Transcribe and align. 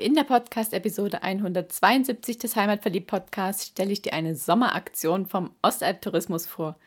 In 0.00 0.14
der 0.14 0.24
Podcast-Episode 0.24 1.22
172 1.22 2.38
des 2.38 2.56
Heimatverliebt-Podcasts 2.56 3.66
stelle 3.66 3.92
ich 3.92 4.00
dir 4.00 4.14
eine 4.14 4.34
Sommeraktion 4.34 5.26
vom 5.26 5.50
Ostalb-Tourismus 5.60 6.46
vor. 6.46 6.78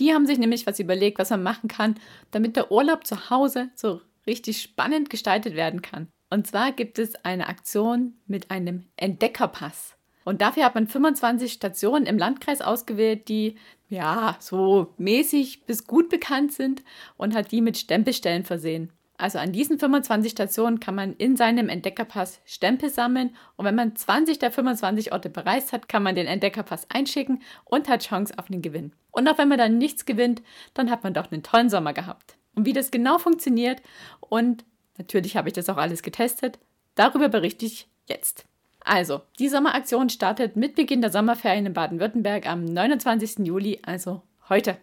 Die 0.00 0.12
haben 0.12 0.26
sich 0.26 0.36
nämlich 0.36 0.66
was 0.66 0.80
überlegt, 0.80 1.20
was 1.20 1.30
man 1.30 1.44
machen 1.44 1.68
kann, 1.68 1.94
damit 2.32 2.56
der 2.56 2.72
Urlaub 2.72 3.06
zu 3.06 3.30
Hause 3.30 3.68
so 3.76 4.00
richtig 4.26 4.60
spannend 4.60 5.10
gestaltet 5.10 5.54
werden 5.54 5.80
kann. 5.80 6.08
Und 6.28 6.48
zwar 6.48 6.72
gibt 6.72 6.98
es 6.98 7.14
eine 7.24 7.46
Aktion 7.46 8.14
mit 8.26 8.50
einem 8.50 8.86
Entdeckerpass. 8.96 9.94
Und 10.24 10.40
dafür 10.40 10.64
hat 10.64 10.74
man 10.74 10.88
25 10.88 11.52
Stationen 11.52 12.04
im 12.04 12.18
Landkreis 12.18 12.62
ausgewählt, 12.62 13.28
die 13.28 13.54
ja 13.88 14.36
so 14.40 14.92
mäßig 14.98 15.66
bis 15.66 15.86
gut 15.86 16.08
bekannt 16.08 16.52
sind 16.52 16.82
und 17.16 17.32
hat 17.36 17.52
die 17.52 17.60
mit 17.60 17.78
Stempelstellen 17.78 18.42
versehen. 18.42 18.92
Also 19.18 19.38
an 19.38 19.52
diesen 19.52 19.78
25 19.78 20.32
Stationen 20.32 20.80
kann 20.80 20.94
man 20.94 21.14
in 21.14 21.36
seinem 21.36 21.68
Entdeckerpass 21.68 22.40
Stempel 22.44 22.90
sammeln 22.90 23.34
und 23.56 23.64
wenn 23.64 23.74
man 23.74 23.96
20 23.96 24.38
der 24.38 24.50
25 24.50 25.12
Orte 25.12 25.30
bereist 25.30 25.72
hat, 25.72 25.88
kann 25.88 26.02
man 26.02 26.14
den 26.14 26.26
Entdeckerpass 26.26 26.86
einschicken 26.90 27.42
und 27.64 27.88
hat 27.88 28.04
Chance 28.04 28.34
auf 28.36 28.50
einen 28.50 28.62
Gewinn. 28.62 28.92
Und 29.10 29.26
auch 29.28 29.38
wenn 29.38 29.48
man 29.48 29.58
dann 29.58 29.78
nichts 29.78 30.04
gewinnt, 30.04 30.42
dann 30.74 30.90
hat 30.90 31.02
man 31.02 31.14
doch 31.14 31.32
einen 31.32 31.42
tollen 31.42 31.70
Sommer 31.70 31.94
gehabt. 31.94 32.36
Und 32.54 32.66
wie 32.66 32.74
das 32.74 32.90
genau 32.90 33.18
funktioniert 33.18 33.80
und 34.20 34.64
natürlich 34.98 35.36
habe 35.36 35.48
ich 35.48 35.54
das 35.54 35.70
auch 35.70 35.78
alles 35.78 36.02
getestet, 36.02 36.58
darüber 36.94 37.28
berichte 37.28 37.64
ich 37.64 37.88
jetzt. 38.06 38.44
Also, 38.80 39.22
die 39.38 39.48
Sommeraktion 39.48 40.10
startet 40.10 40.54
mit 40.54 40.76
Beginn 40.76 41.00
der 41.00 41.10
Sommerferien 41.10 41.66
in 41.66 41.72
Baden-Württemberg 41.72 42.46
am 42.46 42.64
29. 42.64 43.44
Juli, 43.44 43.80
also 43.84 44.22
heute, 44.48 44.76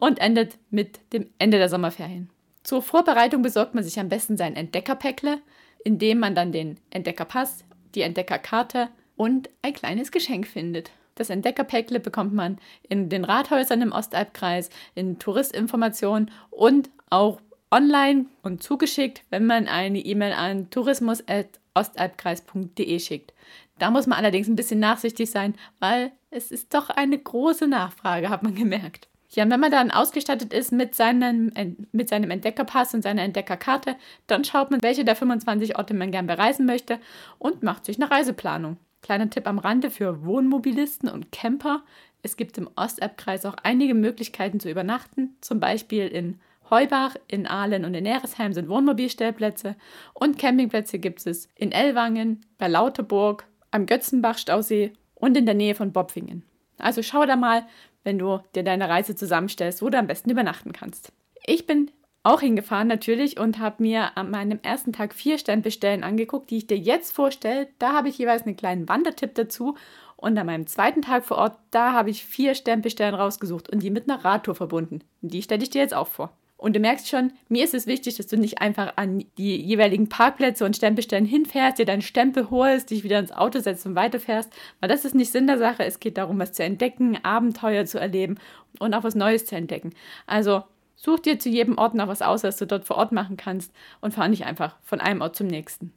und 0.00 0.18
endet 0.18 0.56
mit 0.70 1.00
dem 1.12 1.28
Ende 1.38 1.58
der 1.58 1.68
Sommerferien. 1.68 2.30
Zur 2.68 2.82
Vorbereitung 2.82 3.40
besorgt 3.40 3.74
man 3.74 3.82
sich 3.82 3.98
am 3.98 4.10
besten 4.10 4.36
sein 4.36 4.54
Entdeckerpäckle, 4.54 5.40
in 5.84 5.98
dem 5.98 6.18
man 6.18 6.34
dann 6.34 6.52
den 6.52 6.78
Entdeckerpass, 6.90 7.64
die 7.94 8.02
Entdeckerkarte 8.02 8.90
und 9.16 9.48
ein 9.62 9.72
kleines 9.72 10.12
Geschenk 10.12 10.46
findet. 10.46 10.90
Das 11.14 11.30
Entdeckerpäckle 11.30 11.98
bekommt 11.98 12.34
man 12.34 12.58
in 12.86 13.08
den 13.08 13.24
Rathäusern 13.24 13.80
im 13.80 13.92
Ostalbkreis, 13.92 14.68
in 14.94 15.18
Touristinformationen 15.18 16.30
und 16.50 16.90
auch 17.08 17.40
online 17.70 18.26
und 18.42 18.62
zugeschickt, 18.62 19.22
wenn 19.30 19.46
man 19.46 19.66
eine 19.66 20.00
E-Mail 20.00 20.34
an 20.34 20.68
tourismus.ostalbkreis.de 20.68 23.00
schickt. 23.00 23.32
Da 23.78 23.90
muss 23.90 24.06
man 24.06 24.18
allerdings 24.18 24.46
ein 24.46 24.56
bisschen 24.56 24.80
nachsichtig 24.80 25.30
sein, 25.30 25.54
weil 25.78 26.12
es 26.30 26.50
ist 26.50 26.74
doch 26.74 26.90
eine 26.90 27.18
große 27.18 27.66
Nachfrage, 27.66 28.28
hat 28.28 28.42
man 28.42 28.54
gemerkt. 28.54 29.08
Ja, 29.30 29.44
und 29.44 29.50
wenn 29.50 29.60
man 29.60 29.70
dann 29.70 29.90
ausgestattet 29.90 30.54
ist 30.54 30.72
mit 30.72 30.94
seinem, 30.94 31.52
mit 31.92 32.08
seinem 32.08 32.30
Entdeckerpass 32.30 32.94
und 32.94 33.02
seiner 33.02 33.22
Entdeckerkarte, 33.22 33.96
dann 34.26 34.44
schaut 34.44 34.70
man, 34.70 34.82
welche 34.82 35.04
der 35.04 35.16
25 35.16 35.76
Orte 35.76 35.92
man 35.92 36.10
gern 36.10 36.26
bereisen 36.26 36.64
möchte 36.64 36.98
und 37.38 37.62
macht 37.62 37.84
sich 37.84 38.00
eine 38.00 38.10
Reiseplanung. 38.10 38.78
Kleiner 39.02 39.28
Tipp 39.28 39.46
am 39.46 39.58
Rande 39.58 39.90
für 39.90 40.24
Wohnmobilisten 40.24 41.08
und 41.08 41.30
Camper. 41.30 41.82
Es 42.22 42.36
gibt 42.36 42.58
im 42.58 42.70
Osterbkreis 42.74 43.44
auch 43.44 43.56
einige 43.62 43.94
Möglichkeiten 43.94 44.60
zu 44.60 44.70
übernachten, 44.70 45.36
zum 45.40 45.60
Beispiel 45.60 46.08
in 46.08 46.40
Heubach, 46.70 47.14
in 47.28 47.46
Aalen 47.46 47.84
und 47.84 47.94
in 47.94 48.04
Neresheim 48.04 48.52
sind 48.52 48.68
Wohnmobilstellplätze 48.68 49.76
und 50.14 50.38
Campingplätze 50.38 50.98
gibt 50.98 51.26
es 51.26 51.48
in 51.54 51.72
Ellwangen, 51.72 52.44
bei 52.58 52.68
Lauterburg, 52.68 53.46
am 53.70 53.86
Götzenbach-Stausee 53.86 54.92
und 55.14 55.36
in 55.36 55.46
der 55.46 55.54
Nähe 55.54 55.74
von 55.74 55.92
Bobfingen. 55.92 56.42
Also 56.78 57.02
schau 57.02 57.26
da 57.26 57.36
mal, 57.36 57.66
wenn 58.04 58.18
du 58.18 58.40
dir 58.54 58.62
deine 58.62 58.88
Reise 58.88 59.14
zusammenstellst, 59.16 59.82
wo 59.82 59.90
du 59.90 59.98
am 59.98 60.06
besten 60.06 60.30
übernachten 60.30 60.72
kannst. 60.72 61.12
Ich 61.46 61.66
bin 61.66 61.90
auch 62.22 62.40
hingefahren 62.40 62.88
natürlich 62.88 63.38
und 63.38 63.58
habe 63.58 63.82
mir 63.82 64.16
an 64.16 64.30
meinem 64.30 64.58
ersten 64.62 64.92
Tag 64.92 65.14
vier 65.14 65.38
Stempelstellen 65.38 66.04
angeguckt, 66.04 66.50
die 66.50 66.58
ich 66.58 66.66
dir 66.66 66.76
jetzt 66.76 67.12
vorstelle. 67.12 67.68
Da 67.78 67.92
habe 67.92 68.08
ich 68.08 68.18
jeweils 68.18 68.42
einen 68.42 68.56
kleinen 68.56 68.88
Wandertipp 68.88 69.34
dazu. 69.34 69.76
Und 70.16 70.36
an 70.36 70.46
meinem 70.46 70.66
zweiten 70.66 71.00
Tag 71.00 71.24
vor 71.24 71.38
Ort, 71.38 71.58
da 71.70 71.92
habe 71.92 72.10
ich 72.10 72.24
vier 72.24 72.54
Stempelstellen 72.54 73.14
rausgesucht 73.14 73.70
und 73.70 73.82
die 73.82 73.90
mit 73.90 74.10
einer 74.10 74.24
Radtour 74.24 74.56
verbunden. 74.56 75.04
Die 75.20 75.42
stelle 75.42 75.62
ich 75.62 75.70
dir 75.70 75.80
jetzt 75.80 75.94
auch 75.94 76.08
vor. 76.08 76.32
Und 76.58 76.74
du 76.74 76.80
merkst 76.80 77.08
schon, 77.08 77.32
mir 77.48 77.62
ist 77.62 77.72
es 77.72 77.86
wichtig, 77.86 78.16
dass 78.16 78.26
du 78.26 78.36
nicht 78.36 78.60
einfach 78.60 78.94
an 78.96 79.24
die 79.38 79.56
jeweiligen 79.56 80.08
Parkplätze 80.08 80.64
und 80.64 80.74
Stempelstellen 80.74 81.24
hinfährst, 81.24 81.78
dir 81.78 81.86
deinen 81.86 82.02
Stempel 82.02 82.50
holst, 82.50 82.90
dich 82.90 83.04
wieder 83.04 83.20
ins 83.20 83.30
Auto 83.30 83.60
setzt 83.60 83.86
und 83.86 83.94
weiterfährst, 83.94 84.52
weil 84.80 84.88
das 84.88 85.04
ist 85.04 85.14
nicht 85.14 85.30
Sinn 85.30 85.46
der 85.46 85.58
Sache. 85.58 85.84
Es 85.84 86.00
geht 86.00 86.18
darum, 86.18 86.40
was 86.40 86.52
zu 86.52 86.64
entdecken, 86.64 87.16
Abenteuer 87.22 87.84
zu 87.84 88.00
erleben 88.00 88.38
und 88.80 88.92
auch 88.92 89.04
was 89.04 89.14
Neues 89.14 89.46
zu 89.46 89.54
entdecken. 89.54 89.94
Also 90.26 90.64
such 90.96 91.20
dir 91.20 91.38
zu 91.38 91.48
jedem 91.48 91.78
Ort 91.78 91.94
noch 91.94 92.08
was 92.08 92.22
aus, 92.22 92.42
was 92.42 92.56
du 92.56 92.66
dort 92.66 92.84
vor 92.84 92.96
Ort 92.96 93.12
machen 93.12 93.36
kannst 93.36 93.72
und 94.00 94.12
fahr 94.12 94.26
nicht 94.26 94.44
einfach 94.44 94.74
von 94.82 95.00
einem 95.00 95.20
Ort 95.20 95.36
zum 95.36 95.46
nächsten. 95.46 95.92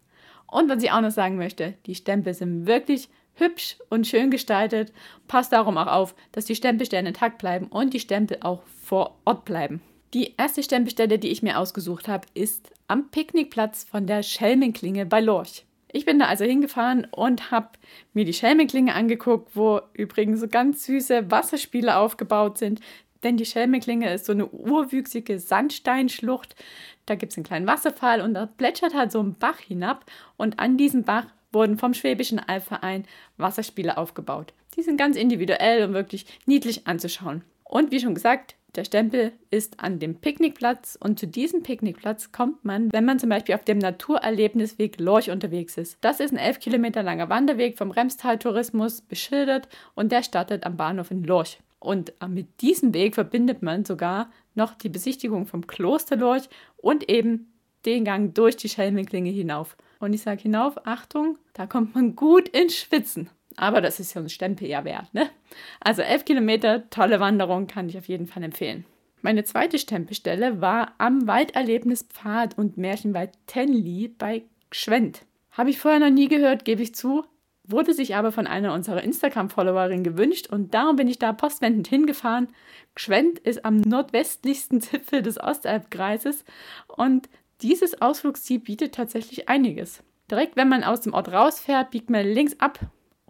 Und 0.45 0.69
was 0.69 0.83
ich 0.83 0.91
auch 0.91 1.01
noch 1.01 1.09
sagen 1.09 1.37
möchte, 1.37 1.73
die 1.87 1.95
Stempel 1.95 2.35
sind 2.35 2.67
wirklich 2.67 3.09
hübsch 3.33 3.77
und 3.89 4.05
schön 4.05 4.29
gestaltet. 4.29 4.93
Passt 5.27 5.53
darum 5.53 5.79
auch 5.79 5.87
auf, 5.87 6.15
dass 6.33 6.45
die 6.45 6.55
Stempelstellen 6.55 7.07
intakt 7.07 7.39
bleiben 7.39 7.65
und 7.65 7.95
die 7.95 7.99
Stempel 7.99 8.37
auch 8.41 8.61
vor 8.83 9.17
Ort 9.25 9.45
bleiben. 9.45 9.81
Die 10.13 10.33
erste 10.37 10.61
Stempelstelle, 10.61 11.19
die 11.19 11.29
ich 11.29 11.41
mir 11.41 11.57
ausgesucht 11.57 12.09
habe, 12.09 12.27
ist 12.33 12.71
am 12.89 13.09
Picknickplatz 13.11 13.85
von 13.85 14.07
der 14.07 14.23
Schelmenklinge 14.23 15.05
bei 15.05 15.21
Lorch. 15.21 15.65
Ich 15.93 16.05
bin 16.05 16.19
da 16.19 16.25
also 16.25 16.43
hingefahren 16.43 17.07
und 17.11 17.51
habe 17.51 17.69
mir 18.13 18.25
die 18.25 18.33
Schelmenklinge 18.33 18.93
angeguckt, 18.93 19.55
wo 19.55 19.79
übrigens 19.93 20.41
so 20.41 20.49
ganz 20.49 20.85
süße 20.85 21.31
Wasserspiele 21.31 21.95
aufgebaut 21.95 22.57
sind. 22.57 22.81
Denn 23.23 23.37
die 23.37 23.45
Schelmenklinge 23.45 24.13
ist 24.13 24.25
so 24.25 24.33
eine 24.33 24.47
urwüchsige 24.47 25.39
Sandsteinschlucht. 25.39 26.55
Da 27.05 27.15
gibt 27.15 27.31
es 27.31 27.37
einen 27.37 27.45
kleinen 27.45 27.67
Wasserfall 27.67 28.19
und 28.19 28.33
da 28.33 28.47
plätschert 28.47 28.93
halt 28.93 29.11
so 29.13 29.21
ein 29.21 29.35
Bach 29.35 29.59
hinab. 29.59 30.05
Und 30.35 30.59
an 30.59 30.75
diesem 30.75 31.03
Bach 31.03 31.27
wurden 31.53 31.77
vom 31.77 31.93
Schwäbischen 31.93 32.39
Albverein 32.39 33.05
Wasserspiele 33.37 33.97
aufgebaut. 33.97 34.53
Die 34.75 34.81
sind 34.81 34.97
ganz 34.97 35.15
individuell 35.15 35.85
und 35.85 35.93
wirklich 35.93 36.25
niedlich 36.45 36.87
anzuschauen. 36.87 37.43
Und 37.63 37.91
wie 37.91 37.99
schon 37.99 38.15
gesagt, 38.15 38.55
der 38.75 38.85
Stempel 38.85 39.33
ist 39.49 39.79
an 39.81 39.99
dem 39.99 40.15
Picknickplatz 40.15 40.97
und 40.99 41.19
zu 41.19 41.27
diesem 41.27 41.61
Picknickplatz 41.61 42.31
kommt 42.31 42.63
man, 42.63 42.91
wenn 42.93 43.05
man 43.05 43.19
zum 43.19 43.29
Beispiel 43.29 43.55
auf 43.55 43.65
dem 43.65 43.79
Naturerlebnisweg 43.79 44.99
Lorch 44.99 45.29
unterwegs 45.29 45.77
ist. 45.77 45.97
Das 46.01 46.19
ist 46.19 46.31
ein 46.31 46.37
elf 46.37 46.59
Kilometer 46.59 47.03
langer 47.03 47.29
Wanderweg 47.29 47.77
vom 47.77 47.91
Remstal 47.91 48.39
Tourismus 48.39 49.01
beschildert 49.01 49.67
und 49.95 50.11
der 50.11 50.23
startet 50.23 50.65
am 50.65 50.77
Bahnhof 50.77 51.11
in 51.11 51.23
Lorch. 51.23 51.59
Und 51.79 52.13
mit 52.27 52.61
diesem 52.61 52.93
Weg 52.93 53.15
verbindet 53.15 53.61
man 53.61 53.85
sogar 53.85 54.29
noch 54.55 54.75
die 54.75 54.89
Besichtigung 54.89 55.47
vom 55.47 55.65
Kloster 55.65 56.15
Lorch 56.15 56.47
und 56.77 57.09
eben 57.09 57.51
den 57.85 58.05
Gang 58.05 58.33
durch 58.35 58.55
die 58.55 58.69
Schelmenklinge 58.69 59.31
hinauf. 59.31 59.75
Und 59.99 60.13
ich 60.13 60.21
sage 60.21 60.43
hinauf, 60.43 60.85
Achtung, 60.85 61.37
da 61.53 61.65
kommt 61.65 61.95
man 61.95 62.15
gut 62.15 62.47
ins 62.49 62.75
Schwitzen. 62.75 63.29
Aber 63.57 63.81
das 63.81 63.99
ist 63.99 64.13
ja 64.13 64.21
ein 64.21 64.29
Stempel 64.29 64.67
ja 64.67 64.85
wert, 64.85 65.13
ne? 65.13 65.29
Also 65.79 66.01
elf 66.01 66.25
Kilometer, 66.25 66.89
tolle 66.89 67.19
Wanderung, 67.19 67.67
kann 67.67 67.89
ich 67.89 67.97
auf 67.97 68.07
jeden 68.07 68.27
Fall 68.27 68.43
empfehlen. 68.43 68.85
Meine 69.21 69.43
zweite 69.43 69.77
Stempelstelle 69.77 70.61
war 70.61 70.93
am 70.97 71.27
Walderlebnispfad 71.27 72.57
und 72.57 72.77
Märchenwald 72.77 73.31
Tenli 73.45 74.07
bei 74.07 74.43
Gschwend. 74.71 75.25
Habe 75.51 75.69
ich 75.69 75.79
vorher 75.79 75.99
noch 75.99 76.09
nie 76.09 76.27
gehört, 76.27 76.65
gebe 76.65 76.81
ich 76.81 76.95
zu, 76.95 77.25
wurde 77.63 77.93
sich 77.93 78.15
aber 78.15 78.31
von 78.31 78.47
einer 78.47 78.73
unserer 78.73 79.03
Instagram-Followerinnen 79.03 80.03
gewünscht 80.03 80.47
und 80.47 80.73
darum 80.73 80.95
bin 80.95 81.07
ich 81.07 81.19
da 81.19 81.33
postwendend 81.33 81.87
hingefahren. 81.87 82.47
Gschwend 82.95 83.37
ist 83.39 83.63
am 83.63 83.77
nordwestlichsten 83.77 84.81
Zipfel 84.81 85.21
des 85.21 85.39
Ostalbkreises 85.39 86.43
und 86.87 87.29
dieses 87.61 88.01
Ausflugsziel 88.01 88.59
bietet 88.59 88.95
tatsächlich 88.95 89.49
einiges. 89.49 90.01
Direkt 90.31 90.55
wenn 90.55 90.69
man 90.69 90.83
aus 90.83 91.01
dem 91.01 91.13
Ort 91.13 91.31
rausfährt, 91.31 91.91
biegt 91.91 92.09
man 92.09 92.25
links 92.25 92.59
ab 92.59 92.79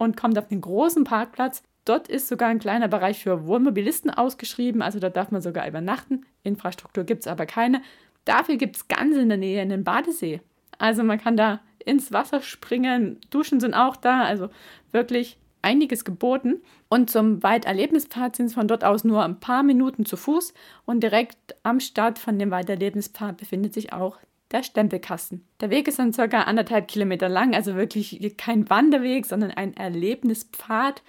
und 0.02 0.16
kommt 0.16 0.38
auf 0.38 0.48
den 0.48 0.60
großen 0.60 1.04
Parkplatz. 1.04 1.62
Dort 1.84 2.08
ist 2.08 2.28
sogar 2.28 2.48
ein 2.48 2.58
kleiner 2.58 2.88
Bereich 2.88 3.22
für 3.22 3.46
Wohnmobilisten 3.46 4.10
ausgeschrieben, 4.10 4.82
also 4.82 4.98
da 4.98 5.10
darf 5.10 5.30
man 5.30 5.42
sogar 5.42 5.66
übernachten. 5.66 6.26
Infrastruktur 6.42 7.04
gibt 7.04 7.22
es 7.22 7.26
aber 7.26 7.46
keine. 7.46 7.82
Dafür 8.24 8.56
gibt 8.56 8.76
es 8.76 8.88
ganz 8.88 9.16
in 9.16 9.28
der 9.28 9.38
Nähe 9.38 9.60
einen 9.60 9.84
Badesee. 9.84 10.40
Also 10.78 11.02
man 11.02 11.18
kann 11.18 11.36
da 11.36 11.60
ins 11.84 12.12
Wasser 12.12 12.40
springen, 12.40 13.20
Duschen 13.30 13.58
sind 13.58 13.74
auch 13.74 13.96
da, 13.96 14.22
also 14.22 14.48
wirklich 14.92 15.38
einiges 15.60 16.04
geboten. 16.04 16.60
Und 16.88 17.10
zum 17.10 17.42
Walderlebnispfad 17.42 18.36
sind 18.36 18.46
es 18.46 18.54
von 18.54 18.68
dort 18.68 18.84
aus 18.84 19.04
nur 19.04 19.24
ein 19.24 19.40
paar 19.40 19.62
Minuten 19.62 20.04
zu 20.04 20.16
Fuß 20.16 20.54
und 20.84 21.00
direkt 21.00 21.56
am 21.62 21.80
Start 21.80 22.18
von 22.18 22.38
dem 22.38 22.50
Walderlebnispfad 22.50 23.36
befindet 23.36 23.74
sich 23.74 23.92
auch 23.92 24.18
der 24.52 24.62
Stempelkasten. 24.62 25.46
Der 25.60 25.70
Weg 25.70 25.88
ist 25.88 25.98
dann 25.98 26.12
circa 26.12 26.42
anderthalb 26.42 26.88
Kilometer 26.88 27.28
lang, 27.28 27.54
also 27.54 27.74
wirklich 27.74 28.36
kein 28.36 28.68
Wanderweg, 28.70 29.26
sondern 29.26 29.50
ein 29.50 29.76
Erlebnispfad. 29.76 31.02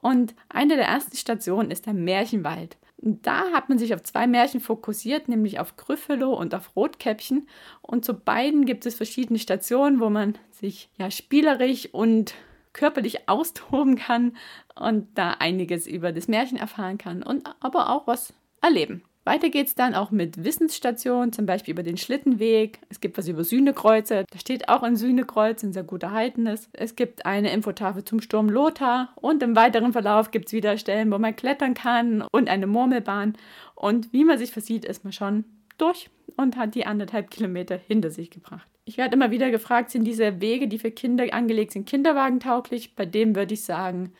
Und 0.00 0.34
eine 0.48 0.76
der 0.76 0.86
ersten 0.86 1.16
Stationen 1.16 1.70
ist 1.70 1.86
der 1.86 1.94
Märchenwald. 1.94 2.76
Da 2.98 3.52
hat 3.52 3.68
man 3.68 3.78
sich 3.78 3.94
auf 3.94 4.02
zwei 4.02 4.26
Märchen 4.26 4.60
fokussiert, 4.60 5.28
nämlich 5.28 5.60
auf 5.60 5.76
Gryffalo 5.76 6.32
und 6.32 6.54
auf 6.54 6.74
Rotkäppchen. 6.76 7.46
Und 7.82 8.04
zu 8.04 8.14
beiden 8.14 8.64
gibt 8.64 8.86
es 8.86 8.96
verschiedene 8.96 9.38
Stationen, 9.38 10.00
wo 10.00 10.08
man 10.08 10.38
sich 10.50 10.88
ja 10.96 11.10
spielerisch 11.10 11.92
und 11.92 12.34
körperlich 12.72 13.28
austoben 13.28 13.96
kann 13.96 14.36
und 14.74 15.08
da 15.16 15.32
einiges 15.32 15.86
über 15.86 16.12
das 16.12 16.28
Märchen 16.28 16.58
erfahren 16.58 16.98
kann 16.98 17.22
und 17.22 17.48
aber 17.60 17.90
auch 17.90 18.06
was 18.06 18.32
erleben. 18.62 19.02
Weiter 19.26 19.50
geht 19.50 19.66
es 19.66 19.74
dann 19.74 19.96
auch 19.96 20.12
mit 20.12 20.44
Wissensstationen, 20.44 21.32
zum 21.32 21.46
Beispiel 21.46 21.72
über 21.72 21.82
den 21.82 21.96
Schlittenweg. 21.96 22.78
Es 22.90 23.00
gibt 23.00 23.18
was 23.18 23.26
über 23.26 23.42
Sühnekreuze. 23.42 24.24
Da 24.30 24.38
steht 24.38 24.68
auch 24.68 24.84
ein 24.84 24.94
Sühnekreuz, 24.94 25.64
ein 25.64 25.72
sehr 25.72 25.82
gut 25.82 26.04
erhaltenes. 26.04 26.68
Es 26.72 26.94
gibt 26.94 27.26
eine 27.26 27.52
Infotafel 27.52 28.04
zum 28.04 28.20
Sturm 28.20 28.48
Lothar. 28.48 29.12
Und 29.16 29.42
im 29.42 29.56
weiteren 29.56 29.92
Verlauf 29.92 30.30
gibt 30.30 30.46
es 30.46 30.52
wieder 30.52 30.78
Stellen, 30.78 31.10
wo 31.10 31.18
man 31.18 31.34
klettern 31.34 31.74
kann 31.74 32.22
und 32.30 32.48
eine 32.48 32.68
Murmelbahn. 32.68 33.36
Und 33.74 34.12
wie 34.12 34.22
man 34.22 34.38
sich 34.38 34.52
versieht, 34.52 34.84
ist 34.84 35.02
man 35.02 35.12
schon 35.12 35.44
durch 35.76 36.08
und 36.36 36.56
hat 36.56 36.76
die 36.76 36.86
anderthalb 36.86 37.28
Kilometer 37.28 37.76
hinter 37.76 38.12
sich 38.12 38.30
gebracht. 38.30 38.68
Ich 38.84 38.96
werde 38.96 39.16
immer 39.16 39.32
wieder 39.32 39.50
gefragt, 39.50 39.90
sind 39.90 40.04
diese 40.04 40.40
Wege, 40.40 40.68
die 40.68 40.78
für 40.78 40.92
Kinder 40.92 41.24
angelegt 41.32 41.72
sind, 41.72 41.88
kinderwagentauglich? 41.88 42.94
Bei 42.94 43.06
dem 43.06 43.34
würde 43.34 43.54
ich 43.54 43.64
sagen, 43.64 44.12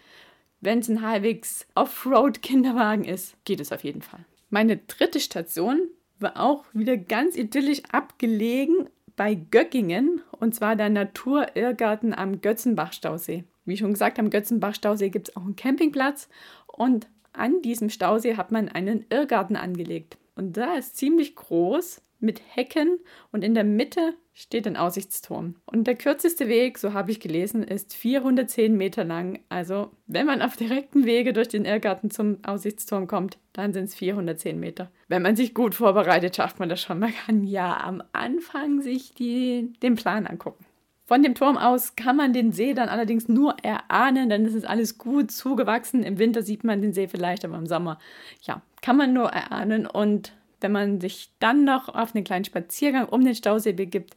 wenn 0.60 0.80
es 0.80 0.88
ein 0.88 1.02
halbwegs 1.02 1.64
Offroad-Kinderwagen 1.76 3.04
ist, 3.04 3.36
geht 3.44 3.60
es 3.60 3.70
auf 3.70 3.84
jeden 3.84 4.02
Fall. 4.02 4.24
Meine 4.50 4.76
dritte 4.76 5.20
Station 5.20 5.88
war 6.19 6.40
auch 6.40 6.64
wieder 6.72 6.96
ganz 6.96 7.37
idyllisch 7.37 7.82
abgelegen 7.90 8.88
bei 9.16 9.34
Göckingen 9.34 10.22
und 10.38 10.54
zwar 10.54 10.76
der 10.76 10.90
Naturirrgarten 10.90 12.14
am 12.14 12.40
Götzenbach-Stausee. 12.40 13.44
Wie 13.64 13.76
schon 13.76 13.93
gesagt, 13.93 14.19
am 14.19 14.31
Götzenbach-Stausee 14.31 15.10
gibt 15.10 15.28
es 15.28 15.37
auch 15.37 15.43
einen 15.43 15.56
Campingplatz 15.56 16.28
und 16.66 17.08
an 17.32 17.60
diesem 17.62 17.90
Stausee 17.90 18.37
hat 18.37 18.52
man 18.52 18.69
einen 18.69 19.04
Irrgarten 19.10 19.56
angelegt. 19.56 20.16
Und 20.37 20.56
da 20.56 20.75
ist 20.75 20.96
ziemlich 20.96 21.34
groß 21.34 22.02
mit 22.18 22.40
Hecken 22.54 22.98
und 23.32 23.42
in 23.42 23.54
der 23.54 23.64
Mitte 23.64 24.14
steht 24.32 24.66
ein 24.66 24.76
Aussichtsturm. 24.76 25.56
Und 25.64 25.86
der 25.86 25.94
kürzeste 25.94 26.48
Weg, 26.48 26.78
so 26.78 26.92
habe 26.92 27.10
ich 27.10 27.20
gelesen, 27.20 27.62
ist 27.62 27.94
410 27.94 28.76
Meter 28.76 29.04
lang. 29.04 29.40
Also 29.48 29.90
wenn 30.06 30.26
man 30.26 30.42
auf 30.42 30.56
direkten 30.56 31.06
Wege 31.06 31.32
durch 31.32 31.48
den 31.48 31.64
Irrgarten 31.64 32.10
zum 32.10 32.38
Aussichtsturm 32.44 33.06
kommt, 33.06 33.38
dann 33.54 33.72
sind 33.72 33.84
es 33.84 33.94
410 33.94 34.60
Meter. 34.60 34.90
Wenn 35.08 35.22
man 35.22 35.36
sich 35.36 35.54
gut 35.54 35.74
vorbereitet, 35.74 36.36
schafft 36.36 36.58
man 36.58 36.68
das 36.68 36.82
schon. 36.82 36.98
Man 36.98 37.14
kann 37.14 37.44
ja 37.44 37.78
am 37.78 38.02
Anfang 38.12 38.82
sich 38.82 39.14
die, 39.14 39.72
den 39.82 39.94
Plan 39.94 40.26
angucken. 40.26 40.66
Von 41.06 41.22
dem 41.22 41.36
Turm 41.36 41.56
aus 41.56 41.94
kann 41.94 42.16
man 42.16 42.32
den 42.32 42.50
See 42.50 42.74
dann 42.74 42.88
allerdings 42.88 43.28
nur 43.28 43.54
erahnen, 43.62 44.28
denn 44.28 44.44
es 44.44 44.54
ist 44.54 44.66
alles 44.66 44.98
gut 44.98 45.30
zugewachsen. 45.30 46.02
Im 46.02 46.18
Winter 46.18 46.42
sieht 46.42 46.64
man 46.64 46.82
den 46.82 46.92
See 46.92 47.06
vielleicht, 47.06 47.44
aber 47.44 47.56
im 47.56 47.66
Sommer, 47.66 48.00
ja, 48.42 48.60
kann 48.82 48.96
man 48.96 49.12
nur 49.12 49.28
erahnen. 49.28 49.86
Und 49.86 50.32
wenn 50.60 50.72
man 50.72 51.00
sich 51.00 51.32
dann 51.38 51.64
noch 51.64 51.88
auf 51.88 52.14
einen 52.14 52.24
kleinen 52.24 52.44
Spaziergang 52.44 53.08
um 53.08 53.24
den 53.24 53.34
Stausee 53.34 53.72
begibt, 53.72 54.14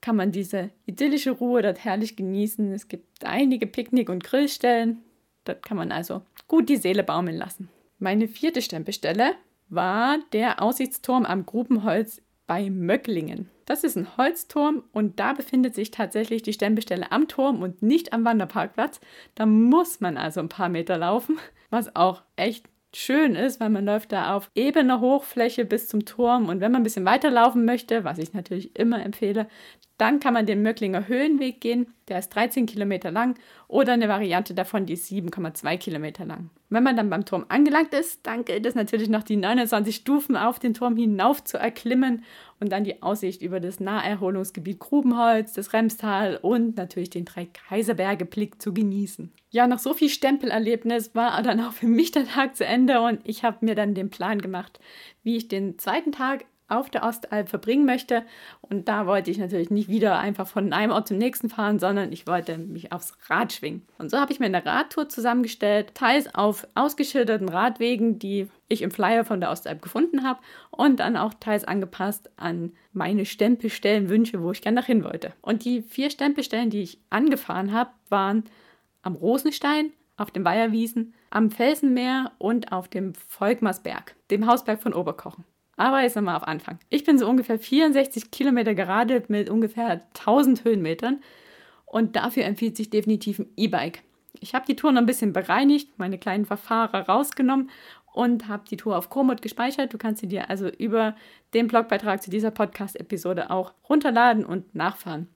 kann 0.00 0.16
man 0.16 0.32
diese 0.32 0.70
idyllische 0.86 1.30
Ruhe 1.30 1.62
dort 1.62 1.84
herrlich 1.84 2.16
genießen. 2.16 2.72
Es 2.72 2.88
gibt 2.88 3.24
einige 3.24 3.66
Picknick- 3.66 4.10
und 4.10 4.22
Grillstellen. 4.22 5.02
Dort 5.44 5.64
kann 5.64 5.76
man 5.76 5.92
also 5.92 6.22
gut 6.46 6.68
die 6.68 6.76
Seele 6.76 7.02
baumeln 7.02 7.36
lassen. 7.36 7.68
Meine 7.98 8.28
vierte 8.28 8.60
Stempelstelle 8.60 9.32
war 9.68 10.18
der 10.32 10.62
Aussichtsturm 10.62 11.24
am 11.24 11.46
Grubenholz 11.46 12.20
bei 12.46 12.68
Möcklingen. 12.68 13.48
Das 13.64 13.82
ist 13.82 13.96
ein 13.96 14.16
Holzturm 14.18 14.84
und 14.92 15.18
da 15.18 15.32
befindet 15.32 15.74
sich 15.74 15.90
tatsächlich 15.90 16.42
die 16.42 16.52
Stempelstelle 16.52 17.10
am 17.10 17.28
Turm 17.28 17.62
und 17.62 17.82
nicht 17.82 18.12
am 18.12 18.24
Wanderparkplatz. 18.24 19.00
Da 19.34 19.46
muss 19.46 20.00
man 20.00 20.18
also 20.18 20.40
ein 20.40 20.50
paar 20.50 20.68
Meter 20.68 20.98
laufen, 20.98 21.38
was 21.70 21.96
auch 21.96 22.22
echt 22.36 22.68
schön 22.96 23.34
ist, 23.34 23.60
weil 23.60 23.70
man 23.70 23.84
läuft 23.84 24.12
da 24.12 24.34
auf 24.34 24.50
ebener 24.54 25.00
Hochfläche 25.00 25.64
bis 25.64 25.88
zum 25.88 26.04
Turm. 26.04 26.48
Und 26.48 26.60
wenn 26.60 26.72
man 26.72 26.80
ein 26.80 26.84
bisschen 26.84 27.04
weiterlaufen 27.04 27.64
möchte, 27.64 28.04
was 28.04 28.18
ich 28.18 28.32
natürlich 28.32 28.76
immer 28.76 29.04
empfehle, 29.04 29.46
dann 29.98 30.18
kann 30.18 30.34
man 30.34 30.46
den 30.46 30.62
Möcklinger 30.62 31.06
Höhenweg 31.06 31.60
gehen, 31.60 31.86
der 32.08 32.18
ist 32.18 32.30
13 32.30 32.66
Kilometer 32.66 33.10
lang 33.10 33.38
oder 33.68 33.92
eine 33.92 34.08
Variante 34.08 34.52
davon, 34.52 34.86
die 34.86 34.94
ist 34.94 35.10
7,2 35.10 35.76
Kilometer 35.78 36.24
lang. 36.24 36.50
Wenn 36.68 36.82
man 36.82 36.96
dann 36.96 37.10
beim 37.10 37.24
Turm 37.24 37.46
angelangt 37.48 37.94
ist, 37.94 38.26
dann 38.26 38.44
gilt 38.44 38.66
es 38.66 38.74
natürlich 38.74 39.08
noch 39.08 39.22
die 39.22 39.36
29 39.36 39.94
Stufen 39.94 40.36
auf 40.36 40.58
den 40.58 40.74
Turm 40.74 40.96
hinauf 40.96 41.44
zu 41.44 41.56
erklimmen 41.56 42.24
und 42.58 42.72
dann 42.72 42.82
die 42.82 43.02
Aussicht 43.02 43.42
über 43.42 43.60
das 43.60 43.78
Naherholungsgebiet 43.78 44.80
Grubenholz, 44.80 45.52
das 45.52 45.72
Remstal 45.72 46.38
und 46.42 46.76
natürlich 46.76 47.10
den 47.10 47.24
drei 47.24 47.46
Kaiserberge-Blick 47.46 48.60
zu 48.60 48.74
genießen. 48.74 49.32
Ja, 49.50 49.68
nach 49.68 49.78
so 49.78 49.94
viel 49.94 50.08
Stempelerlebnis 50.08 51.14
war 51.14 51.40
dann 51.42 51.60
auch 51.60 51.72
für 51.72 51.86
mich 51.86 52.10
der 52.10 52.26
Tag 52.26 52.56
zu 52.56 52.64
Ende 52.64 53.00
und 53.00 53.20
ich 53.22 53.44
habe 53.44 53.64
mir 53.64 53.76
dann 53.76 53.94
den 53.94 54.10
Plan 54.10 54.40
gemacht, 54.40 54.80
wie 55.22 55.36
ich 55.36 55.46
den 55.46 55.78
zweiten 55.78 56.10
Tag 56.10 56.44
auf 56.68 56.88
der 56.88 57.02
Ostalb 57.02 57.48
verbringen 57.48 57.84
möchte. 57.84 58.24
Und 58.62 58.88
da 58.88 59.06
wollte 59.06 59.30
ich 59.30 59.38
natürlich 59.38 59.70
nicht 59.70 59.88
wieder 59.88 60.18
einfach 60.18 60.46
von 60.46 60.72
einem 60.72 60.92
Ort 60.92 61.08
zum 61.08 61.18
nächsten 61.18 61.50
fahren, 61.50 61.78
sondern 61.78 62.12
ich 62.12 62.26
wollte 62.26 62.56
mich 62.58 62.92
aufs 62.92 63.12
Rad 63.28 63.52
schwingen. 63.52 63.82
Und 63.98 64.10
so 64.10 64.18
habe 64.18 64.32
ich 64.32 64.40
mir 64.40 64.46
eine 64.46 64.64
Radtour 64.64 65.08
zusammengestellt, 65.08 65.94
teils 65.94 66.34
auf 66.34 66.66
ausgeschilderten 66.74 67.48
Radwegen, 67.48 68.18
die 68.18 68.48
ich 68.68 68.82
im 68.82 68.90
Flyer 68.90 69.24
von 69.24 69.40
der 69.40 69.50
Ostalb 69.50 69.82
gefunden 69.82 70.22
habe 70.24 70.40
und 70.70 71.00
dann 71.00 71.16
auch 71.16 71.34
teils 71.34 71.64
angepasst 71.64 72.30
an 72.36 72.72
meine 72.92 73.26
Stempelstellenwünsche, 73.26 74.42
wo 74.42 74.52
ich 74.52 74.62
gerne 74.62 74.80
nach 74.80 74.86
hin 74.86 75.04
wollte. 75.04 75.32
Und 75.42 75.64
die 75.64 75.82
vier 75.82 76.10
Stempelstellen, 76.10 76.70
die 76.70 76.82
ich 76.82 76.98
angefahren 77.10 77.72
habe, 77.72 77.90
waren 78.08 78.44
am 79.02 79.16
Rosenstein, 79.16 79.92
auf 80.16 80.30
dem 80.30 80.44
Weiherwiesen, 80.44 81.12
am 81.30 81.50
Felsenmeer 81.50 82.32
und 82.38 82.72
auf 82.72 82.88
dem 82.88 83.14
Volkmarsberg, 83.14 84.14
dem 84.30 84.46
Hausberg 84.46 84.80
von 84.80 84.94
Oberkochen. 84.94 85.44
Aber 85.76 86.02
jetzt 86.02 86.16
nochmal 86.16 86.36
auf 86.36 86.46
Anfang. 86.46 86.78
Ich 86.88 87.04
bin 87.04 87.18
so 87.18 87.28
ungefähr 87.28 87.58
64 87.58 88.30
Kilometer 88.30 88.74
geradelt 88.74 89.30
mit 89.30 89.50
ungefähr 89.50 90.02
1000 90.18 90.64
Höhenmetern 90.64 91.20
und 91.86 92.16
dafür 92.16 92.44
empfiehlt 92.44 92.76
sich 92.76 92.90
definitiv 92.90 93.40
ein 93.40 93.48
E-Bike. 93.56 94.02
Ich 94.40 94.54
habe 94.54 94.66
die 94.66 94.76
Tour 94.76 94.92
noch 94.92 95.00
ein 95.00 95.06
bisschen 95.06 95.32
bereinigt, 95.32 95.98
meine 95.98 96.18
kleinen 96.18 96.44
Verfahrer 96.44 97.08
rausgenommen 97.08 97.70
und 98.12 98.48
habe 98.48 98.64
die 98.68 98.76
Tour 98.76 98.96
auf 98.96 99.10
Komoot 99.10 99.42
gespeichert. 99.42 99.92
Du 99.92 99.98
kannst 99.98 100.20
sie 100.20 100.28
dir 100.28 100.50
also 100.50 100.68
über 100.68 101.16
den 101.52 101.66
Blogbeitrag 101.66 102.22
zu 102.22 102.30
dieser 102.30 102.50
Podcast-Episode 102.50 103.50
auch 103.50 103.74
runterladen 103.88 104.44
und 104.44 104.74
nachfahren. 104.74 105.28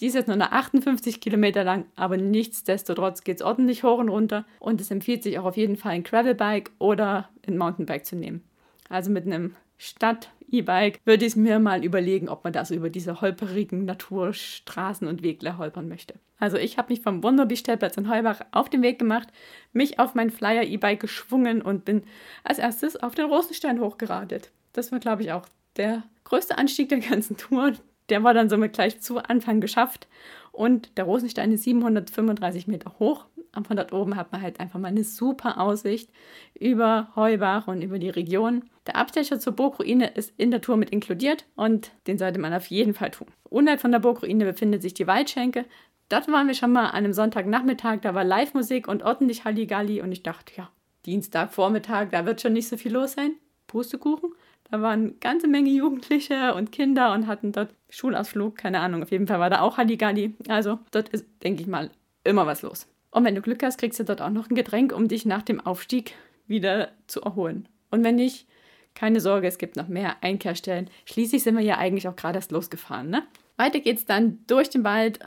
Die 0.00 0.06
ist 0.06 0.14
jetzt 0.14 0.28
nur 0.28 0.36
noch 0.36 0.50
58 0.50 1.20
Kilometer 1.20 1.62
lang, 1.62 1.84
aber 1.94 2.16
nichtsdestotrotz 2.16 3.22
geht 3.22 3.36
es 3.36 3.42
ordentlich 3.42 3.84
hoch 3.84 3.98
und 3.98 4.08
runter 4.08 4.44
und 4.58 4.80
es 4.80 4.90
empfiehlt 4.90 5.22
sich 5.22 5.38
auch 5.38 5.44
auf 5.44 5.56
jeden 5.56 5.76
Fall 5.76 5.92
ein 5.92 6.02
Gravelbike 6.02 6.72
oder 6.78 7.28
ein 7.46 7.56
Mountainbike 7.56 8.04
zu 8.04 8.16
nehmen. 8.16 8.42
Also 8.92 9.10
mit 9.10 9.24
einem 9.24 9.56
statt 9.78 10.30
E-Bike 10.50 11.00
würde 11.06 11.24
ich 11.24 11.34
mir 11.34 11.58
mal 11.58 11.82
überlegen, 11.82 12.28
ob 12.28 12.44
man 12.44 12.52
da 12.52 12.62
so 12.62 12.74
über 12.74 12.90
diese 12.90 13.22
holperigen 13.22 13.86
Naturstraßen 13.86 15.08
und 15.08 15.22
Wegler 15.22 15.56
holpern 15.56 15.88
möchte. 15.88 16.14
Also 16.38 16.58
ich 16.58 16.76
habe 16.76 16.92
mich 16.92 17.00
vom 17.00 17.22
Wunderbi-Stellplatz 17.22 17.96
in 17.96 18.10
Heubach 18.10 18.42
auf 18.52 18.68
den 18.68 18.82
Weg 18.82 18.98
gemacht, 18.98 19.28
mich 19.72 19.98
auf 19.98 20.14
mein 20.14 20.28
Flyer-E-Bike 20.28 21.00
geschwungen 21.00 21.62
und 21.62 21.86
bin 21.86 22.02
als 22.44 22.58
erstes 22.58 22.96
auf 22.96 23.14
den 23.14 23.24
Rosenstein 23.24 23.80
hochgeradelt. 23.80 24.50
Das 24.74 24.92
war, 24.92 24.98
glaube 24.98 25.22
ich, 25.22 25.32
auch 25.32 25.46
der 25.76 26.02
größte 26.24 26.58
Anstieg 26.58 26.90
der 26.90 27.00
ganzen 27.00 27.38
Tour. 27.38 27.72
Der 28.10 28.22
war 28.22 28.34
dann 28.34 28.50
somit 28.50 28.74
gleich 28.74 29.00
zu 29.00 29.20
Anfang 29.20 29.62
geschafft. 29.62 30.06
Und 30.50 30.98
der 30.98 31.04
Rosenstein 31.04 31.50
ist 31.50 31.62
735 31.62 32.66
Meter 32.66 32.96
hoch. 32.98 33.24
Und 33.54 33.66
von 33.66 33.76
dort 33.76 33.92
oben 33.92 34.16
hat 34.16 34.32
man 34.32 34.40
halt 34.40 34.60
einfach 34.60 34.78
mal 34.78 34.88
eine 34.88 35.04
super 35.04 35.60
Aussicht 35.60 36.10
über 36.58 37.08
Heubach 37.16 37.68
und 37.68 37.82
über 37.82 37.98
die 37.98 38.08
Region. 38.08 38.64
Der 38.86 38.96
Abstecher 38.96 39.38
zur 39.38 39.52
Burgruine 39.52 40.08
ist 40.08 40.32
in 40.38 40.50
der 40.50 40.62
Tour 40.62 40.76
mit 40.76 40.90
inkludiert 40.90 41.44
und 41.54 41.92
den 42.06 42.18
sollte 42.18 42.38
man 42.38 42.54
auf 42.54 42.66
jeden 42.66 42.94
Fall 42.94 43.10
tun. 43.10 43.28
Unweit 43.48 43.80
von 43.80 43.92
der 43.92 43.98
Burgruine 43.98 44.44
befindet 44.44 44.82
sich 44.82 44.94
die 44.94 45.06
Waldschenke. 45.06 45.66
Dort 46.08 46.28
waren 46.28 46.46
wir 46.46 46.54
schon 46.54 46.72
mal 46.72 46.86
an 46.86 46.96
einem 46.96 47.12
Sonntagnachmittag, 47.12 48.00
da 48.00 48.14
war 48.14 48.24
Live-Musik 48.24 48.88
und 48.88 49.02
ordentlich 49.02 49.44
Halligalli 49.44 50.00
und 50.00 50.12
ich 50.12 50.22
dachte, 50.22 50.52
ja, 50.56 50.70
Dienstagvormittag, 51.06 52.08
da 52.10 52.26
wird 52.26 52.40
schon 52.40 52.52
nicht 52.52 52.68
so 52.68 52.76
viel 52.76 52.92
los 52.92 53.12
sein. 53.12 53.32
Pustekuchen. 53.66 54.30
Da 54.70 54.80
waren 54.80 55.00
eine 55.00 55.12
ganze 55.12 55.48
Menge 55.48 55.70
Jugendliche 55.70 56.54
und 56.54 56.72
Kinder 56.72 57.12
und 57.12 57.26
hatten 57.26 57.52
dort 57.52 57.74
Schulausflug, 57.90 58.56
keine 58.56 58.80
Ahnung, 58.80 59.02
auf 59.02 59.10
jeden 59.10 59.26
Fall 59.26 59.40
war 59.40 59.50
da 59.50 59.60
auch 59.60 59.76
Halligalli. 59.76 60.34
Also 60.48 60.78
dort 60.90 61.08
ist, 61.10 61.26
denke 61.42 61.62
ich 61.62 61.68
mal, 61.68 61.90
immer 62.24 62.46
was 62.46 62.62
los. 62.62 62.86
Und 63.12 63.24
wenn 63.24 63.36
du 63.36 63.42
Glück 63.42 63.62
hast, 63.62 63.78
kriegst 63.78 64.00
du 64.00 64.04
dort 64.04 64.20
auch 64.20 64.30
noch 64.30 64.50
ein 64.50 64.56
Getränk, 64.56 64.92
um 64.92 65.06
dich 65.06 65.24
nach 65.24 65.42
dem 65.42 65.60
Aufstieg 65.60 66.14
wieder 66.48 66.90
zu 67.06 67.20
erholen. 67.20 67.68
Und 67.90 68.02
wenn 68.02 68.16
nicht, 68.16 68.48
keine 68.94 69.20
Sorge, 69.20 69.46
es 69.46 69.58
gibt 69.58 69.76
noch 69.76 69.86
mehr 69.86 70.16
Einkehrstellen. 70.22 70.90
Schließlich 71.04 71.42
sind 71.42 71.56
wir 71.56 71.62
ja 71.62 71.78
eigentlich 71.78 72.08
auch 72.08 72.16
gerade 72.16 72.38
erst 72.38 72.52
losgefahren. 72.52 73.10
Ne? 73.10 73.22
Weiter 73.56 73.80
geht's 73.80 74.06
dann 74.06 74.38
durch 74.46 74.70
den 74.70 74.82
Wald, 74.82 75.20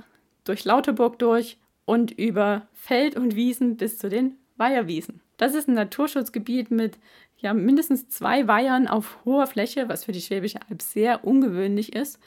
durch 0.44 0.66
Lauterburg 0.66 1.20
durch 1.20 1.58
und 1.86 2.12
über 2.12 2.68
Feld 2.74 3.16
und 3.16 3.36
Wiesen 3.36 3.78
bis 3.78 3.98
zu 4.00 4.10
den 4.10 4.36
Weiherwiesen. 4.58 5.22
Das 5.38 5.54
ist 5.54 5.68
ein 5.68 5.76
Naturschutzgebiet 5.76 6.72
mit 6.72 6.98
ja, 7.38 7.54
mindestens 7.54 8.10
zwei 8.10 8.48
Weihern 8.48 8.88
auf 8.88 9.20
hoher 9.26 9.48
Fläche, 9.48 9.90
was 9.90 10.06
für 10.06 10.12
die 10.12 10.22
Schwäbische 10.22 10.60
Alb 10.70 10.82
sehr 10.82 11.26
ungewöhnlich 11.26 11.96
ist. 11.96 12.20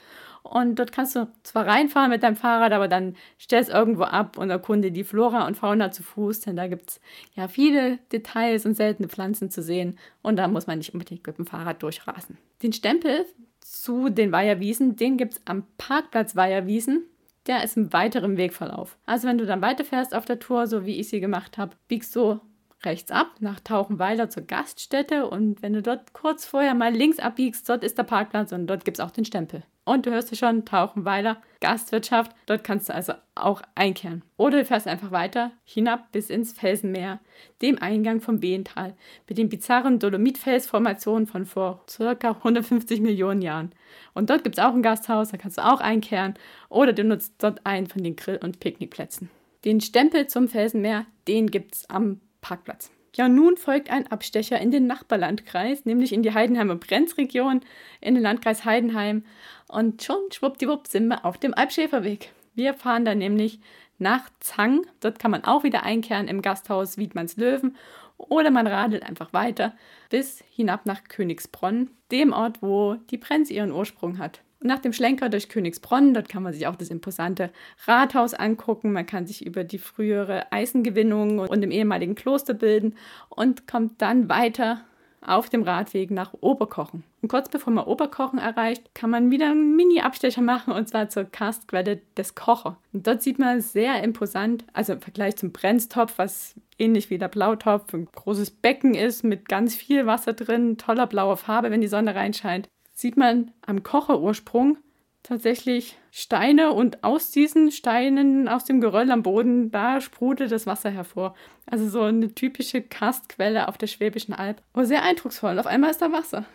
Und 0.43 0.79
dort 0.79 0.91
kannst 0.91 1.15
du 1.15 1.27
zwar 1.43 1.67
reinfahren 1.67 2.09
mit 2.09 2.23
deinem 2.23 2.35
Fahrrad, 2.35 2.71
aber 2.71 2.87
dann 2.87 3.15
stellst 3.39 3.69
irgendwo 3.69 4.03
ab 4.03 4.37
und 4.37 4.49
erkunde 4.49 4.91
die 4.91 5.03
Flora 5.03 5.45
und 5.45 5.57
Fauna 5.57 5.91
zu 5.91 6.01
Fuß, 6.01 6.41
denn 6.41 6.55
da 6.55 6.67
gibt 6.67 6.91
es 6.91 7.01
ja 7.35 7.47
viele 7.47 7.99
Details 8.11 8.65
und 8.65 8.75
seltene 8.75 9.09
Pflanzen 9.09 9.51
zu 9.51 9.61
sehen. 9.61 9.97
Und 10.21 10.37
da 10.37 10.47
muss 10.47 10.67
man 10.67 10.77
nicht 10.77 10.93
unbedingt 10.93 11.27
mit 11.27 11.37
dem 11.37 11.45
Fahrrad 11.45 11.83
durchrasen. 11.83 12.37
Den 12.63 12.73
Stempel 12.73 13.25
zu 13.59 14.09
den 14.09 14.31
Weiherwiesen, 14.31 14.95
den 14.95 15.17
gibt 15.17 15.33
es 15.33 15.41
am 15.45 15.63
Parkplatz 15.77 16.35
Weiherwiesen. 16.35 17.03
Der 17.47 17.63
ist 17.63 17.77
im 17.77 17.91
weiteren 17.93 18.37
Wegverlauf. 18.37 18.97
Also 19.05 19.27
wenn 19.27 19.37
du 19.37 19.45
dann 19.45 19.61
weiterfährst 19.61 20.13
auf 20.13 20.25
der 20.25 20.39
Tour, 20.39 20.67
so 20.67 20.85
wie 20.85 20.99
ich 20.99 21.09
sie 21.09 21.19
gemacht 21.19 21.57
habe, 21.57 21.75
biegst 21.87 22.15
du 22.15 22.39
rechts 22.83 23.11
ab 23.11 23.35
nach 23.39 23.59
Tauchenweiler 23.59 24.29
zur 24.29 24.43
Gaststätte 24.43 25.27
und 25.27 25.61
wenn 25.61 25.73
du 25.73 25.81
dort 25.81 26.13
kurz 26.13 26.45
vorher 26.45 26.73
mal 26.73 26.93
links 26.93 27.19
abbiegst, 27.19 27.67
dort 27.67 27.83
ist 27.83 27.97
der 27.97 28.03
Parkplatz 28.03 28.51
und 28.51 28.67
dort 28.67 28.85
gibt 28.85 28.99
es 28.99 29.05
auch 29.05 29.11
den 29.11 29.25
Stempel. 29.25 29.63
Und 29.85 30.05
du 30.05 30.11
hörst 30.11 30.29
ja 30.29 30.37
schon, 30.37 30.65
Tauchenweiler, 30.65 31.41
Gastwirtschaft, 31.61 32.31
dort 32.45 32.63
kannst 32.63 32.89
du 32.89 32.93
also 32.93 33.13
auch 33.33 33.63
einkehren. 33.73 34.23
Oder 34.37 34.59
du 34.59 34.65
fährst 34.65 34.87
einfach 34.87 35.09
weiter 35.09 35.51
hinab 35.63 36.11
bis 36.11 36.29
ins 36.29 36.53
Felsenmeer, 36.53 37.19
dem 37.63 37.81
Eingang 37.81 38.21
vom 38.21 38.43
Wehental, 38.43 38.95
mit 39.27 39.39
den 39.39 39.49
bizarren 39.49 39.97
Dolomitfelsformationen 39.97 41.25
von 41.25 41.47
vor 41.47 41.83
ca. 41.87 42.29
150 42.29 43.01
Millionen 43.01 43.41
Jahren. 43.41 43.71
Und 44.13 44.29
dort 44.29 44.43
gibt 44.43 44.59
es 44.59 44.63
auch 44.63 44.75
ein 44.75 44.83
Gasthaus, 44.83 45.31
da 45.31 45.37
kannst 45.37 45.57
du 45.57 45.65
auch 45.65 45.81
einkehren. 45.81 46.35
Oder 46.69 46.93
du 46.93 47.03
nutzt 47.03 47.33
dort 47.39 47.65
einen 47.65 47.87
von 47.87 48.03
den 48.03 48.15
Grill- 48.15 48.39
und 48.43 48.59
Picknickplätzen. 48.59 49.31
Den 49.65 49.81
Stempel 49.81 50.27
zum 50.27 50.47
Felsenmeer, 50.47 51.07
den 51.27 51.49
gibt 51.49 51.73
es 51.73 51.89
am 51.89 52.21
Parkplatz. 52.41 52.91
Ja, 53.15 53.27
nun 53.27 53.57
folgt 53.57 53.89
ein 53.89 54.07
Abstecher 54.11 54.59
in 54.59 54.71
den 54.71 54.85
Nachbarlandkreis, 54.87 55.85
nämlich 55.85 56.13
in 56.13 56.23
die 56.23 56.33
Heidenheimer 56.33 56.75
Brenzregion, 56.75 57.61
in 58.01 58.13
den 58.13 58.23
Landkreis 58.23 58.65
Heidenheim. 58.65 59.23
Und 59.67 60.03
schon 60.03 60.31
schwuppdiwupp 60.31 60.87
sind 60.87 61.07
wir 61.07 61.25
auf 61.25 61.37
dem 61.37 61.53
Alpschäferweg. 61.53 62.31
Wir 62.53 62.73
fahren 62.73 63.05
dann 63.05 63.17
nämlich 63.17 63.59
nach 63.97 64.29
Zang. 64.39 64.85
Dort 64.99 65.19
kann 65.19 65.31
man 65.31 65.43
auch 65.43 65.63
wieder 65.63 65.83
einkehren 65.83 66.27
im 66.27 66.41
Gasthaus 66.41 66.97
Wiedmannslöwen 66.97 67.75
oder 68.17 68.51
man 68.51 68.67
radelt 68.67 69.03
einfach 69.03 69.33
weiter 69.33 69.73
bis 70.09 70.43
hinab 70.51 70.85
nach 70.85 71.03
Königsbronn, 71.05 71.89
dem 72.11 72.33
Ort, 72.33 72.61
wo 72.61 72.95
die 73.09 73.17
Brenz 73.17 73.49
ihren 73.49 73.71
Ursprung 73.71 74.17
hat. 74.17 74.41
Nach 74.61 74.79
dem 74.79 74.91
Schlenker 74.91 75.29
durch 75.29 75.47
Königsbronn, 75.47 76.13
dort 76.13 76.27
kann 76.27 76.43
man 76.43 76.51
sich 76.51 76.67
auch 76.67 76.75
das 76.75 76.89
imposante 76.89 77.49
Rathaus 77.87 78.33
angucken, 78.33 78.91
man 78.91 79.05
kann 79.05 79.25
sich 79.25 79.45
über 79.45 79.63
die 79.63 79.77
frühere 79.77 80.51
Eisengewinnung 80.51 81.39
und 81.39 81.63
im 81.63 81.71
ehemaligen 81.71 82.15
Kloster 82.15 82.53
bilden 82.53 82.95
und 83.29 83.67
kommt 83.67 84.01
dann 84.01 84.27
weiter 84.27 84.81
auf 85.21 85.49
dem 85.49 85.63
Radweg 85.63 86.11
nach 86.11 86.33
Oberkochen. 86.41 87.03
Und 87.21 87.29
kurz 87.29 87.49
bevor 87.49 87.71
man 87.71 87.85
Oberkochen 87.85 88.39
erreicht, 88.39 88.93
kann 88.93 89.09
man 89.09 89.31
wieder 89.31 89.49
einen 89.49 89.75
Mini-Abstecher 89.75 90.41
machen 90.41 90.73
und 90.73 90.89
zwar 90.89 91.09
zur 91.09 91.25
Karstquelle 91.25 92.01
des 92.17 92.35
Kocher. 92.35 92.77
Und 92.93 93.07
dort 93.07 93.21
sieht 93.21 93.39
man 93.39 93.61
sehr 93.61 94.03
imposant, 94.03 94.65
also 94.73 94.93
im 94.93 95.01
Vergleich 95.01 95.35
zum 95.37 95.51
Brenztopf, 95.51 96.17
was 96.17 96.55
ähnlich 96.77 97.09
wie 97.09 97.17
der 97.17 97.27
Blautopf 97.27 97.93
ein 97.93 98.07
großes 98.13 98.51
Becken 98.51 98.93
ist 98.93 99.23
mit 99.23 99.47
ganz 99.47 99.75
viel 99.75 100.05
Wasser 100.05 100.33
drin, 100.33 100.77
toller 100.77 101.07
blauer 101.07 101.37
Farbe, 101.37 101.71
wenn 101.71 101.81
die 101.81 101.87
Sonne 101.87 102.15
reinscheint, 102.15 102.69
sieht 102.99 103.17
man 103.17 103.51
am 103.65 103.81
Kocherursprung 103.83 104.77
tatsächlich 105.23 105.97
Steine 106.11 106.73
und 106.73 107.03
aus 107.03 107.31
diesen 107.31 107.71
Steinen, 107.71 108.47
aus 108.47 108.65
dem 108.65 108.81
Geröll 108.81 109.11
am 109.11 109.23
Boden, 109.23 109.71
da 109.71 110.01
sprudelt 110.01 110.51
das 110.51 110.65
Wasser 110.65 110.89
hervor. 110.89 111.35
Also 111.65 111.87
so 111.87 112.01
eine 112.01 112.33
typische 112.33 112.81
Karstquelle 112.81 113.67
auf 113.67 113.77
der 113.77 113.87
Schwäbischen 113.87 114.33
Alb. 114.33 114.61
Aber 114.73 114.85
sehr 114.85 115.03
eindrucksvoll. 115.03 115.59
Auf 115.59 115.67
einmal 115.67 115.91
ist 115.91 116.01
da 116.01 116.11
Wasser. 116.11 116.45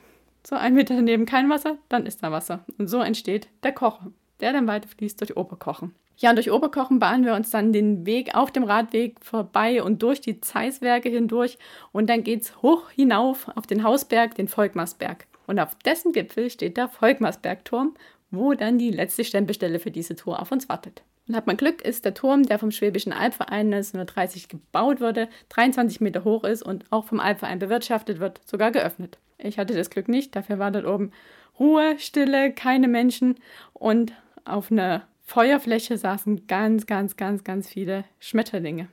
So 0.47 0.57
ein 0.57 0.75
Meter 0.75 0.95
daneben 0.97 1.25
kein 1.25 1.49
Wasser, 1.49 1.79
dann 1.89 2.05
ist 2.05 2.23
da 2.23 2.31
Wasser. 2.31 2.65
Und 2.77 2.89
so 2.89 3.01
entsteht 3.01 3.49
der 3.63 3.73
Kocher, 3.73 4.13
der 4.41 4.53
dann 4.53 4.67
weiter 4.67 4.89
fließt 4.89 5.21
durch 5.21 5.37
Oberkochen. 5.37 5.95
Ja, 6.19 6.31
und 6.31 6.37
durch 6.37 6.53
Oberkochen 6.53 6.99
bahnen 6.99 7.25
wir 7.25 7.35
uns 7.35 7.51
dann 7.51 7.73
den 7.73 8.05
Weg 8.05 8.35
auf 8.35 8.51
dem 8.51 8.65
Radweg 8.65 9.25
vorbei 9.25 9.83
und 9.83 10.03
durch 10.03 10.21
die 10.21 10.41
Zeiswerke 10.41 11.09
hindurch. 11.09 11.59
Und 11.93 12.11
dann 12.11 12.23
geht 12.23 12.43
es 12.43 12.63
hoch 12.63 12.91
hinauf 12.91 13.49
auf 13.57 13.67
den 13.67 13.83
Hausberg, 13.83 14.35
den 14.35 14.49
Volkmarsberg. 14.49 15.27
Und 15.47 15.59
auf 15.59 15.75
dessen 15.85 16.13
Gipfel 16.13 16.51
steht 16.51 16.77
der 16.77 16.89
Volkmarsbergturm, 16.89 17.95
wo 18.31 18.55
dann 18.55 18.79
die 18.79 18.91
letzte 18.91 19.25
Stempelstelle 19.25 19.79
für 19.79 19.91
diese 19.91 20.17
Tour 20.17 20.41
auf 20.41 20.53
uns 20.53 20.69
wartet. 20.69 21.03
Und 21.27 21.37
hat 21.37 21.47
man 21.47 21.57
Glück, 21.57 21.83
ist 21.83 22.05
der 22.05 22.15
Turm, 22.15 22.43
der 22.43 22.59
vom 22.59 22.71
Schwäbischen 22.71 23.13
Albverein 23.13 23.73
1930 23.73 24.49
gebaut 24.49 25.01
wurde, 25.01 25.29
23 25.51 26.01
Meter 26.01 26.25
hoch 26.25 26.45
ist 26.45 26.63
und 26.63 26.85
auch 26.91 27.07
vom 27.07 27.21
Albverein 27.21 27.59
bewirtschaftet 27.59 28.21
wird, 28.21 28.41
sogar 28.45 28.71
geöffnet. 28.73 29.19
Ich 29.39 29.59
hatte 29.59 29.75
das 29.75 29.91
Glück 29.91 30.09
nicht, 30.09 30.37
dafür 30.37 30.59
war 30.59 30.71
dort 30.71 30.87
oben 30.87 31.13
Ruhe, 31.59 31.99
Stille, 31.99 32.53
keine 32.53 32.89
Menschen 32.89 33.37
und 33.73 34.13
auf 34.45 34.71
einer 34.71 35.07
Feuerfläche 35.23 35.97
saßen 35.97 36.47
ganz, 36.47 36.87
ganz, 36.87 37.17
ganz, 37.17 37.45
ganz 37.45 37.69
viele 37.69 38.05
Schmetterlinge. 38.19 38.89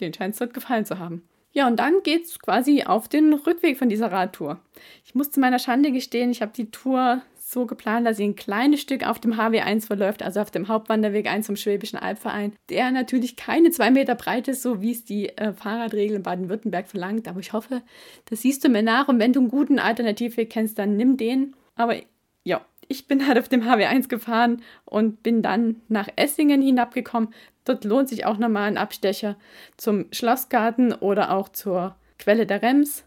Den 0.00 0.12
scheint 0.12 0.32
es 0.32 0.38
dort 0.38 0.54
gefallen 0.54 0.84
zu 0.84 0.98
haben. 0.98 1.22
Ja, 1.58 1.66
und 1.66 1.80
dann 1.80 2.04
geht 2.04 2.26
es 2.26 2.38
quasi 2.38 2.84
auf 2.84 3.08
den 3.08 3.32
Rückweg 3.32 3.78
von 3.78 3.88
dieser 3.88 4.12
Radtour. 4.12 4.60
Ich 5.04 5.16
muss 5.16 5.32
zu 5.32 5.40
meiner 5.40 5.58
Schande 5.58 5.90
gestehen, 5.90 6.30
ich 6.30 6.40
habe 6.40 6.52
die 6.54 6.70
Tour 6.70 7.20
so 7.36 7.66
geplant, 7.66 8.06
dass 8.06 8.18
sie 8.18 8.28
ein 8.28 8.36
kleines 8.36 8.80
Stück 8.80 9.04
auf 9.04 9.18
dem 9.18 9.34
HW1 9.34 9.84
verläuft, 9.84 10.22
also 10.22 10.38
auf 10.38 10.52
dem 10.52 10.68
Hauptwanderweg 10.68 11.26
1 11.26 11.46
zum 11.46 11.56
Schwäbischen 11.56 11.98
Albverein, 11.98 12.52
der 12.68 12.92
natürlich 12.92 13.34
keine 13.34 13.72
zwei 13.72 13.90
Meter 13.90 14.14
breit 14.14 14.46
ist, 14.46 14.62
so 14.62 14.80
wie 14.82 14.92
es 14.92 15.04
die 15.04 15.30
äh, 15.30 15.52
Fahrradregel 15.52 16.18
in 16.18 16.22
Baden-Württemberg 16.22 16.86
verlangt. 16.86 17.26
Aber 17.26 17.40
ich 17.40 17.52
hoffe, 17.52 17.82
das 18.26 18.42
siehst 18.42 18.62
du 18.62 18.68
mir 18.68 18.84
nach 18.84 19.08
und 19.08 19.18
wenn 19.18 19.32
du 19.32 19.40
einen 19.40 19.50
guten 19.50 19.80
Alternativweg 19.80 20.50
kennst, 20.50 20.78
dann 20.78 20.96
nimm 20.96 21.16
den. 21.16 21.56
Aber 21.74 21.96
ja, 22.44 22.64
ich 22.88 23.06
bin 23.06 23.26
halt 23.26 23.38
auf 23.38 23.48
dem 23.48 23.62
HW1 23.62 24.08
gefahren 24.08 24.62
und 24.84 25.22
bin 25.22 25.42
dann 25.42 25.76
nach 25.88 26.08
Essingen 26.16 26.62
hinabgekommen. 26.62 27.28
Dort 27.64 27.84
lohnt 27.84 28.08
sich 28.08 28.24
auch 28.24 28.38
nochmal 28.38 28.68
ein 28.68 28.78
Abstecher 28.78 29.36
zum 29.76 30.06
Schlossgarten 30.10 30.94
oder 30.94 31.32
auch 31.32 31.50
zur 31.50 31.94
Quelle 32.18 32.46
der 32.46 32.62
Rems. 32.62 33.04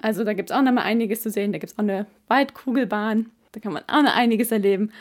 Also 0.00 0.24
da 0.24 0.34
gibt 0.34 0.50
es 0.50 0.56
auch 0.56 0.62
nochmal 0.62 0.84
einiges 0.84 1.22
zu 1.22 1.30
sehen. 1.30 1.52
Da 1.52 1.58
gibt 1.58 1.72
es 1.72 1.78
auch 1.78 1.82
eine 1.82 2.06
Waldkugelbahn. 2.28 3.30
Da 3.52 3.60
kann 3.60 3.72
man 3.72 3.82
auch 3.86 4.02
noch 4.02 4.14
einiges 4.14 4.52
erleben. 4.52 4.92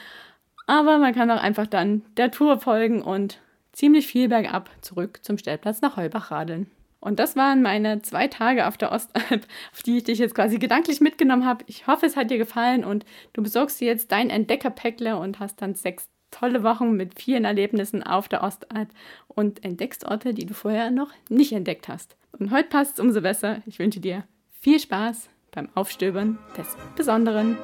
Aber 0.68 0.98
man 0.98 1.14
kann 1.14 1.30
auch 1.30 1.42
einfach 1.42 1.68
dann 1.68 2.04
der 2.18 2.32
Tour 2.32 2.60
folgen 2.60 3.02
und 3.02 3.40
ziemlich 3.74 4.08
viel 4.08 4.30
bergab 4.30 4.70
zurück 4.82 5.20
zum 5.22 5.38
Stellplatz 5.38 5.82
nach 5.82 5.98
Heubach 5.98 6.32
radeln. 6.32 6.68
Und 7.02 7.20
das 7.20 7.36
waren 7.36 7.62
meine 7.62 8.02
zwei 8.04 8.28
Tage 8.28 8.68
auf 8.68 8.78
der 8.78 8.92
Ostalb, 8.92 9.46
auf 9.74 9.84
die 9.84 9.98
ich 9.98 10.04
dich 10.06 10.20
jetzt 10.20 10.36
quasi 10.36 10.60
gedanklich 10.60 11.02
mitgenommen 11.02 11.46
habe. 11.46 11.66
Ich 11.68 11.88
hoffe, 11.88 12.06
es 12.06 12.16
hat 12.16 12.30
dir 12.30 12.38
gefallen 12.38 12.86
und 12.86 13.06
du 13.34 13.44
besorgst 13.44 13.82
dir 13.82 13.88
jetzt 13.88 14.12
dein 14.12 14.30
Entdeckerpäckle 14.30 15.18
und 15.18 15.40
hast 15.40 15.62
dann 15.62 15.76
sechs 15.76 16.08
tolle 16.30 16.64
Wochen 16.64 16.94
mit 16.96 17.20
vielen 17.20 17.44
Erlebnissen 17.44 18.04
auf 18.04 18.30
der 18.30 18.44
Ostalb 18.44 18.90
und 19.28 19.66
entdeckst 19.66 20.06
Orte, 20.06 20.34
die 20.34 20.46
du 20.46 20.54
vorher 20.54 20.92
noch 20.92 21.12
nicht 21.28 21.52
entdeckt 21.52 21.88
hast. 21.88 22.16
Und 22.38 22.52
heute 22.52 22.70
passt 22.70 22.94
es 22.94 23.00
umso 23.00 23.22
besser. 23.22 23.62
Ich 23.66 23.80
wünsche 23.80 24.00
dir 24.00 24.24
viel 24.50 24.80
Spaß 24.80 25.30
beim 25.52 25.70
Aufstöbern 25.76 26.38
des 26.58 26.78
Besonderen. 26.96 27.58